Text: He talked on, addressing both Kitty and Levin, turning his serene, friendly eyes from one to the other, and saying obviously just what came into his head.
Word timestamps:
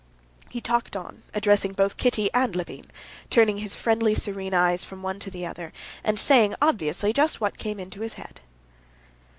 He 0.49 0.61
talked 0.61 0.95
on, 0.95 1.21
addressing 1.31 1.73
both 1.73 1.95
Kitty 1.95 2.27
and 2.33 2.55
Levin, 2.55 2.89
turning 3.29 3.57
his 3.57 3.73
serene, 3.73 3.99
friendly 3.99 4.51
eyes 4.51 4.83
from 4.83 5.03
one 5.03 5.19
to 5.19 5.29
the 5.29 5.45
other, 5.45 5.71
and 6.03 6.17
saying 6.19 6.55
obviously 6.59 7.13
just 7.13 7.39
what 7.39 7.59
came 7.59 7.79
into 7.79 8.01
his 8.01 8.13
head. 8.13 8.41